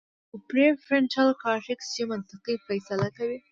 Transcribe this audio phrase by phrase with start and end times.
[0.29, 3.39] يوه پري فرنټل کارټيکس چې منطقي فېصلې کوي